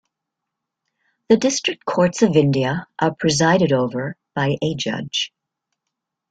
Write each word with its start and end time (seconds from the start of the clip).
The 1.29 1.37
District 1.37 1.85
Courts 1.85 2.23
of 2.23 2.35
India 2.35 2.87
are 2.97 3.13
presided 3.13 3.71
over 3.71 4.17
by 4.33 4.57
a 4.59 4.73
judge. 4.73 5.31